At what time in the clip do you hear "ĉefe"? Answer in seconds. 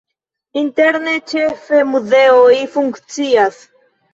1.33-1.83